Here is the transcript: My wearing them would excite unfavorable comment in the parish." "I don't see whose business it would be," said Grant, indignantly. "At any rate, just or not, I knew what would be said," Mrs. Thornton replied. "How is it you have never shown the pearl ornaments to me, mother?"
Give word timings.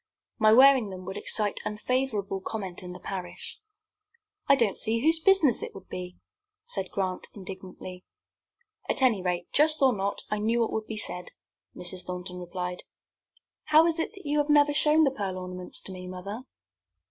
My 0.39 0.51
wearing 0.51 0.89
them 0.89 1.05
would 1.05 1.15
excite 1.17 1.59
unfavorable 1.63 2.41
comment 2.41 2.81
in 2.81 2.91
the 2.91 2.99
parish." 2.99 3.59
"I 4.47 4.55
don't 4.55 4.75
see 4.79 5.01
whose 5.01 5.19
business 5.19 5.61
it 5.61 5.75
would 5.75 5.89
be," 5.89 6.17
said 6.65 6.89
Grant, 6.89 7.27
indignantly. 7.35 8.03
"At 8.89 9.03
any 9.03 9.21
rate, 9.21 9.45
just 9.53 9.79
or 9.79 9.93
not, 9.93 10.23
I 10.31 10.39
knew 10.39 10.61
what 10.61 10.73
would 10.73 10.87
be 10.87 10.97
said," 10.97 11.29
Mrs. 11.75 12.03
Thornton 12.03 12.39
replied. 12.39 12.81
"How 13.65 13.85
is 13.85 13.99
it 13.99 14.09
you 14.25 14.39
have 14.39 14.49
never 14.49 14.73
shown 14.73 15.03
the 15.03 15.11
pearl 15.11 15.37
ornaments 15.37 15.79
to 15.81 15.91
me, 15.91 16.07
mother?" 16.07 16.45